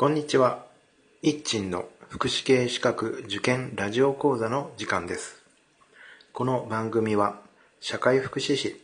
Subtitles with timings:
[0.00, 0.64] こんにちは。
[1.22, 5.42] 一鎮の福祉系資格受験ラジオ講座の時間です。
[6.32, 7.40] この番組は、
[7.80, 8.80] 社会福祉士、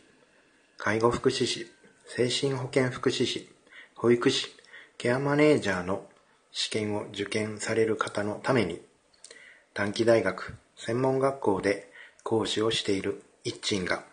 [0.77, 1.71] 介護福祉士、
[2.05, 3.49] 精神保健福祉士、
[3.95, 4.49] 保育士、
[4.97, 6.05] ケアマネージャーの
[6.51, 8.81] 試験を受験される方のために、
[9.73, 11.89] 短期大学、専門学校で
[12.23, 14.03] 講師をしている一鎮が、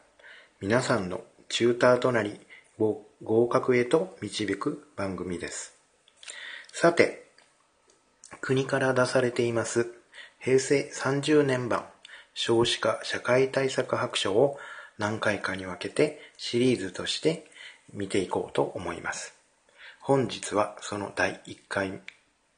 [0.61, 2.39] 皆さんのチューターとなり、
[2.78, 5.81] 合合格へと導く番組です。
[6.75, 7.27] さて、
[8.41, 9.93] 国から出されています
[10.41, 11.85] 平成30年版
[12.33, 14.59] 少子化社会対策白書を
[14.97, 17.47] 何回かに分けてシリーズとして
[17.93, 19.35] 見ていこうと思います。
[20.01, 22.01] 本日はその第1回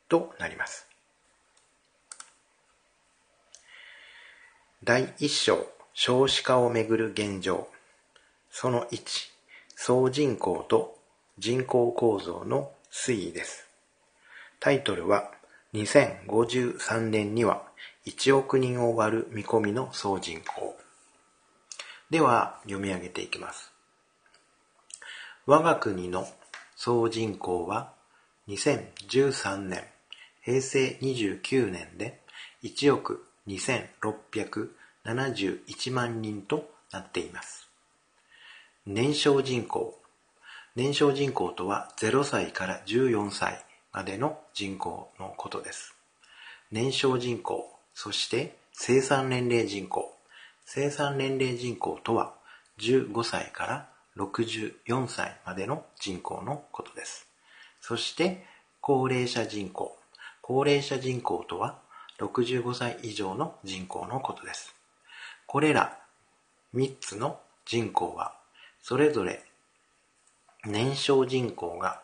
[0.08, 0.86] となります。
[4.84, 7.66] 第1章少子化をめぐる現状
[8.48, 9.02] その1
[9.74, 10.96] 総人口と
[11.38, 13.73] 人口構造の推移です。
[14.64, 15.30] タイトルは
[15.74, 17.64] 2053年には
[18.06, 20.74] 1億人を割る見込みの総人口。
[22.08, 23.74] では読み上げていきます。
[25.44, 26.26] 我が国の
[26.76, 27.92] 総人口は
[28.48, 29.84] 2013年
[30.40, 32.22] 平成29年で
[32.62, 37.68] 1億2671万人となっています。
[38.86, 40.00] 年少人口。
[40.74, 43.62] 年少人口とは0歳から14歳
[43.94, 45.94] までの人口のことです。
[46.72, 50.12] 年少人口、そして生産年齢人口。
[50.66, 52.34] 生産年齢人口とは
[52.80, 57.28] 15歳から64歳までの人口のことです。
[57.80, 58.44] そして
[58.80, 59.96] 高齢者人口。
[60.42, 61.78] 高齢者人口とは
[62.18, 64.74] 65歳以上の人口のことです。
[65.46, 65.96] これら
[66.74, 68.34] 3つの人口は
[68.82, 69.44] それぞれ
[70.64, 72.02] 年少人口が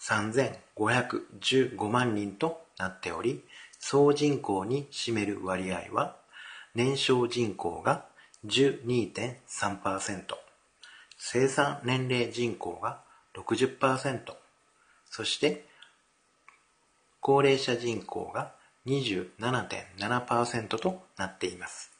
[0.00, 3.44] 3515万人となっており、
[3.78, 6.16] 総人口に占める割合は、
[6.74, 8.06] 年少人口が
[8.46, 10.22] 12.3%、
[11.18, 13.00] 生産年齢人口が
[13.34, 14.34] 60%、
[15.10, 15.66] そして
[17.26, 18.52] 高齢者人口が
[18.86, 21.90] 27.7%となっています。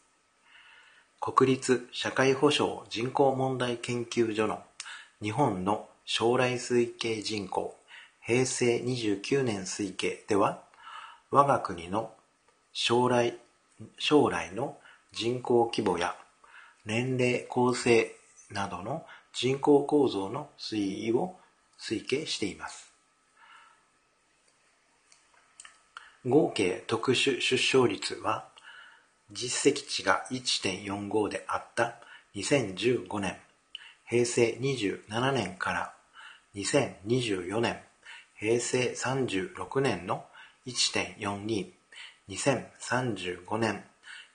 [1.20, 4.62] 国立社会保障人口問題研究所の
[5.20, 7.76] 日本の将来推計人口
[8.24, 10.62] 平成29年推計では
[11.32, 12.12] 我が国の
[12.72, 13.36] 将来
[13.98, 14.78] 将来の
[15.10, 16.14] 人口規模や
[16.84, 18.14] 年齢構成
[18.52, 21.34] などの人口構造の推移を
[21.80, 22.85] 推計しています。
[26.28, 28.48] 合計特殊出生率は
[29.30, 31.94] 実績値が1.45であった
[32.34, 33.36] 2015年
[34.08, 35.92] 平成27年から
[36.56, 37.80] 2024年
[38.38, 40.24] 平成36年の
[40.66, 41.70] 1.42
[42.28, 43.84] 2035年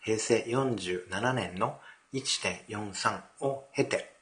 [0.02, 1.78] 平成47年の
[2.14, 4.14] 1.43を経て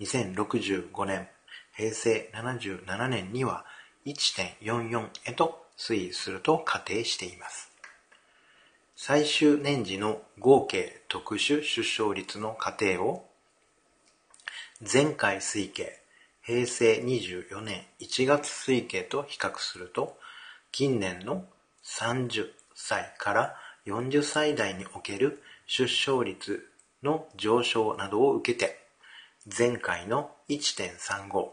[0.00, 1.28] 2065年
[1.76, 3.64] 平成77年には
[4.06, 7.72] 1.44へと推移すると仮定しています。
[8.94, 13.24] 最終年次の合計特殊出生率の仮定を
[14.80, 16.00] 前回推計
[16.40, 20.16] 平成24年1月推計と比較すると
[20.70, 21.44] 近年の
[21.84, 23.56] 30歳から
[23.86, 26.68] 40歳代における出生率
[27.02, 28.78] の上昇などを受けて
[29.58, 31.48] 前回の1.35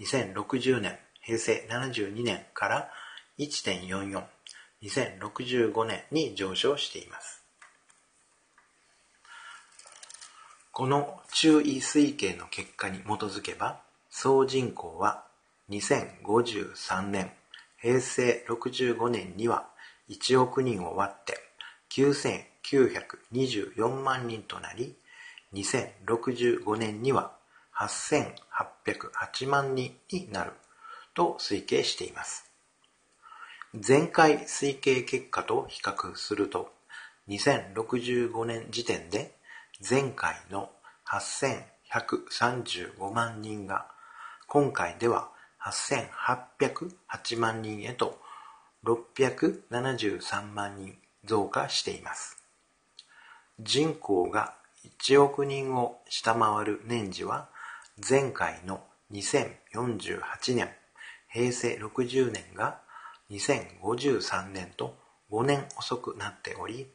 [0.00, 2.90] 2060年平成72年から
[3.38, 4.24] 1.44
[4.82, 7.44] 2065年に上昇しています。
[10.72, 15.26] この中位推計の結果に基づけば、総人口は
[15.68, 17.30] 2053年、
[17.76, 19.68] 平成65年には
[20.08, 21.38] 1億人を割って
[21.90, 24.96] 9924万人となり、
[25.52, 27.36] 2065年には
[27.76, 30.52] 8808万人になる
[31.14, 32.49] と推計しています。
[33.72, 36.72] 前回推計結果と比較すると、
[37.28, 39.32] 2065年時点で
[39.88, 40.70] 前回の
[41.06, 43.86] 8135万人が
[44.48, 45.28] 今回では
[45.62, 48.18] 8808万人へと
[48.82, 52.42] 673万人増加しています。
[53.60, 54.54] 人口が
[54.98, 57.48] 1億人を下回る年次は
[58.08, 58.82] 前回の
[59.12, 60.70] 2048年
[61.28, 62.80] 平成60年が
[63.30, 64.96] 2053年と
[65.30, 66.88] 5年遅くなっており、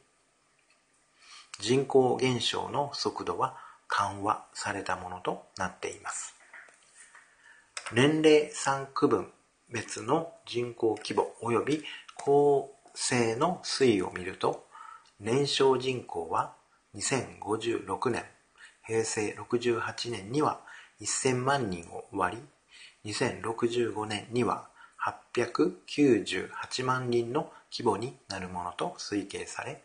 [1.58, 3.56] 人口減少の速度は
[3.88, 6.34] 緩和されたものとなっています。
[7.92, 9.32] 年齢3区分
[9.70, 11.84] 別の人口規模及び
[12.16, 14.66] 構成の推移を見ると、
[15.18, 16.54] 年少人口は
[16.94, 18.24] 2056年、
[18.86, 20.60] 平成68年には
[21.00, 22.38] 1000万人を割
[23.04, 24.68] り、2065年には
[25.06, 29.84] 898万人の規模になるものと推計され、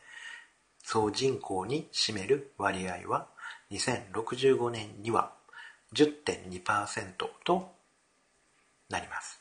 [0.84, 3.28] 総人口に占める割合は
[3.72, 5.34] 2065年には
[5.94, 7.14] 10.2%
[7.46, 7.72] と
[8.90, 9.40] なります。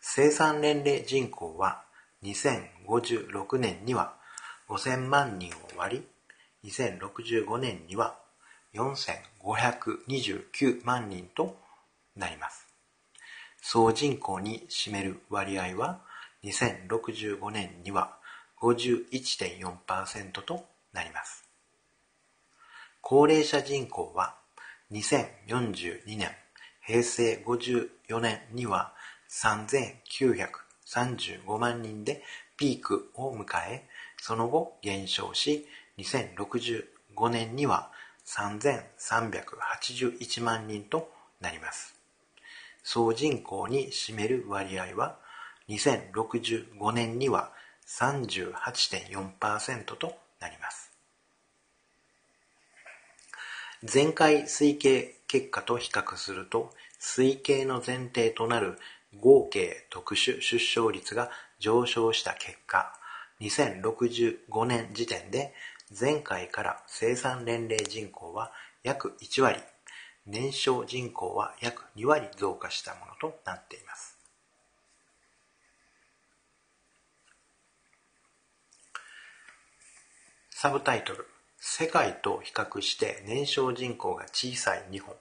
[0.00, 1.84] 生産年齢人口は
[2.22, 4.14] 2056年には
[4.68, 6.04] 5000万人を割
[6.62, 8.18] り、2065年には
[8.74, 11.58] 4529万人と
[12.16, 12.69] なります。
[13.60, 16.00] 総人口に占める割合は
[16.44, 18.16] 2065年には
[18.60, 21.44] 51.4%となります。
[23.00, 24.36] 高齢者人口は
[24.92, 26.30] 2042年、
[26.84, 28.92] 平成54年には
[29.30, 32.22] 3935万人で
[32.56, 35.66] ピークを迎え、その後減少し、
[35.98, 37.90] 2065年には
[38.26, 41.10] 3381万人と
[41.40, 41.99] なります。
[42.82, 45.18] 総人口に占める割合は
[45.68, 47.52] 2065年には
[47.86, 50.92] 38.4%となります。
[53.92, 58.78] 前回推計結果と比較すると推計の前提となる
[59.18, 62.92] 合計特殊出生率が上昇した結果
[63.40, 65.54] 2065年時点で
[65.98, 69.60] 前回から生産年齢人口は約1割
[70.30, 74.16] 年少人口は約2割増加したものとなっています。
[80.50, 81.26] サブタイトル
[81.58, 85.14] 世界と比較して年少人口が小さい日本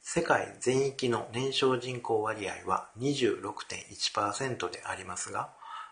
[0.00, 5.50] 世界全域の年少人口割合は26.1%でありますが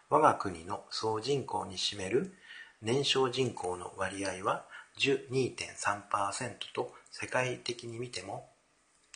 [0.08, 2.34] 我が国の総人口に占める
[2.82, 4.64] 年少人口の割合は
[5.00, 8.50] 12.3%と世界的に見ても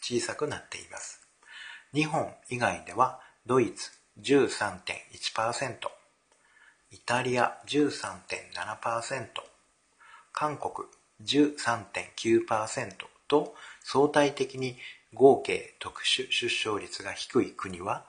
[0.00, 1.20] 小さくなっています。
[1.92, 3.90] 日本以外ではドイツ
[4.20, 5.74] 13.1%、
[6.90, 9.26] イタリア13.7%、
[10.32, 10.88] 韓国
[11.22, 12.90] 13.9%
[13.28, 14.76] と相対的に
[15.12, 18.04] 合計特殊出生率が低い国は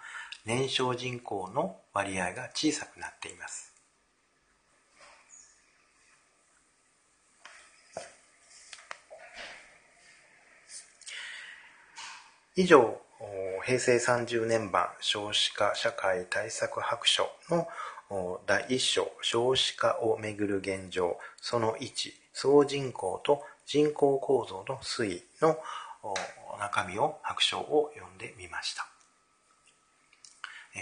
[0.45, 3.74] 年少人口の割合が小さくなっています。
[12.57, 12.97] 以上、
[13.65, 17.67] 平成30年版少子化社会対策白書の
[18.45, 25.57] 第1章少子化をめぐる現状その1総人口と人口構造の推移の
[26.57, 28.87] 中身を白書を読んでみました。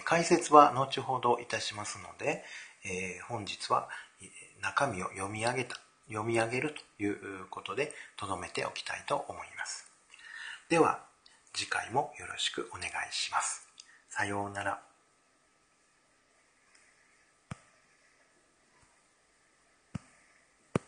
[0.06, 2.44] 解説は後ほどいたしますので、
[2.86, 3.90] え本日は
[4.62, 5.78] 中身を読み上げた
[6.08, 9.88] 読み上げるということでとどめておきたいと思います。
[10.70, 11.00] では
[11.54, 13.68] 次回もよろしくお願いします。
[14.10, 14.93] さようなら。